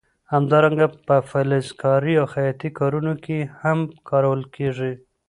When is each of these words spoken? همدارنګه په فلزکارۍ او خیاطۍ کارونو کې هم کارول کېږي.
همدارنګه 0.33 0.87
په 1.07 1.15
فلزکارۍ 1.29 2.13
او 2.21 2.25
خیاطۍ 2.33 2.69
کارونو 2.79 3.13
کې 3.23 3.37
هم 3.61 3.79
کارول 4.09 4.41
کېږي. 4.55 4.93